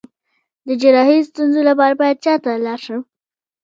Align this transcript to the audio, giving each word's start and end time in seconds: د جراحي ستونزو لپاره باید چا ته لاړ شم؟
د 0.67 0.69
جراحي 0.81 1.19
ستونزو 1.29 1.61
لپاره 1.69 1.93
باید 2.01 2.17
چا 2.25 2.33
ته 2.43 2.51
لاړ 2.65 2.79
شم؟ 2.85 3.01